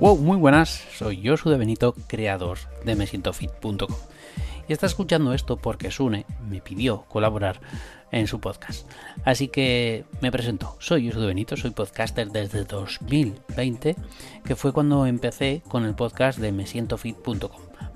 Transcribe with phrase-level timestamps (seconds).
[0.00, 0.82] Wow, muy buenas.
[0.96, 2.56] Soy Josu de Benito, creador
[2.86, 3.94] de mesientofit.com.
[4.66, 7.60] Y está escuchando esto porque Sune me pidió colaborar
[8.10, 8.90] en su podcast.
[9.26, 10.74] Así que me presento.
[10.78, 13.94] Soy Josu de Benito, soy podcaster desde 2020,
[14.42, 17.50] que fue cuando empecé con el podcast de mesientofit.com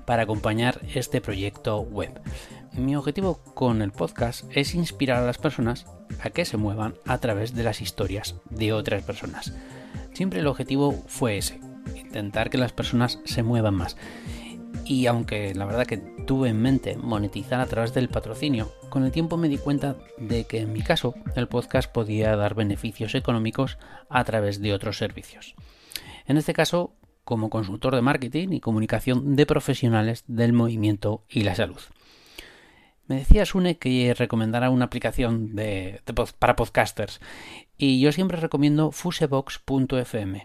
[0.05, 2.21] para acompañar este proyecto web.
[2.73, 5.87] Mi objetivo con el podcast es inspirar a las personas
[6.21, 9.55] a que se muevan a través de las historias de otras personas.
[10.13, 11.59] Siempre el objetivo fue ese,
[11.95, 13.97] intentar que las personas se muevan más.
[14.85, 19.11] Y aunque la verdad que tuve en mente monetizar a través del patrocinio, con el
[19.11, 23.77] tiempo me di cuenta de que en mi caso el podcast podía dar beneficios económicos
[24.09, 25.55] a través de otros servicios.
[26.27, 26.93] En este caso,
[27.23, 31.81] como consultor de marketing y comunicación de profesionales del movimiento y la salud.
[33.07, 36.01] Me decía Sune que recomendara una aplicación de,
[36.39, 37.21] para podcasters
[37.77, 40.43] y yo siempre recomiendo fusebox.fm.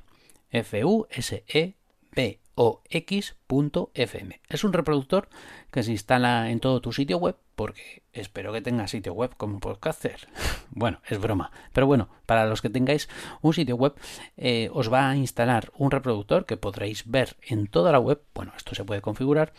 [0.50, 4.40] F-U-S-E-B o x.fm.
[4.48, 5.28] Es un reproductor
[5.70, 9.60] que se instala en todo tu sitio web porque espero que tengas sitio web como
[9.60, 10.28] podcaster.
[10.70, 11.52] bueno, es broma.
[11.72, 13.08] Pero bueno, para los que tengáis
[13.42, 13.94] un sitio web,
[14.36, 18.22] eh, os va a instalar un reproductor que podréis ver en toda la web.
[18.34, 19.52] Bueno, esto se puede configurar.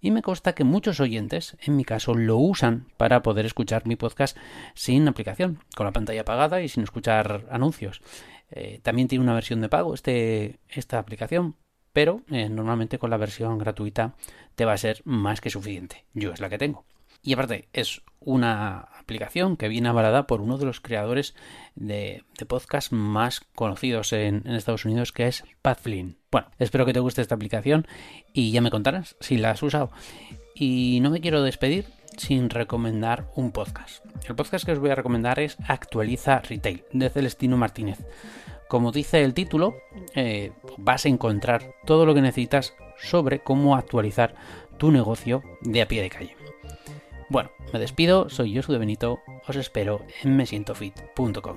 [0.00, 3.96] Y me consta que muchos oyentes, en mi caso, lo usan para poder escuchar mi
[3.96, 4.36] podcast
[4.74, 8.02] sin aplicación, con la pantalla apagada y sin escuchar anuncios.
[8.50, 11.56] Eh, también tiene una versión de pago este, esta aplicación,
[11.92, 14.14] pero eh, normalmente con la versión gratuita
[14.54, 16.04] te va a ser más que suficiente.
[16.14, 16.84] Yo es la que tengo.
[17.22, 21.34] Y aparte, es una aplicación que viene avalada por uno de los creadores
[21.74, 26.18] de, podcast más conocidos en, Estados Unidos, que es Pat Flynn.
[26.30, 27.86] Bueno, espero que te guste esta aplicación
[28.32, 29.90] y ya me contarás si la has usado.
[30.54, 31.86] Y no me quiero despedir
[32.16, 34.04] sin recomendar un podcast.
[34.28, 37.98] El podcast que os voy a recomendar es Actualiza Retail, de Celestino Martínez.
[38.68, 39.76] Como dice el título,
[40.14, 44.34] eh, vas a encontrar todo lo que necesitas sobre cómo actualizar
[44.78, 46.36] tu negocio de a pie de calle.
[47.28, 51.56] Bueno, me despido, soy Josu de Benito, os espero en mesientofit.com.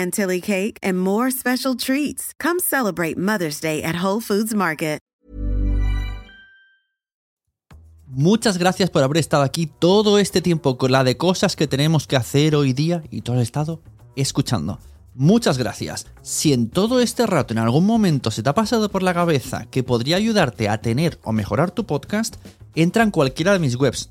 [0.00, 2.32] chantilly cake, and more special treats.
[2.38, 5.00] Come celebrate Mother's Day at Whole Foods Market.
[8.12, 12.08] Muchas gracias por haber estado aquí todo este tiempo con la de cosas que tenemos
[12.08, 13.82] que hacer hoy día y todo el estado
[14.16, 14.80] escuchando.
[15.14, 16.08] Muchas gracias.
[16.20, 19.66] Si en todo este rato en algún momento se te ha pasado por la cabeza
[19.70, 22.34] que podría ayudarte a tener o mejorar tu podcast,
[22.74, 24.10] entra en cualquiera de mis webs.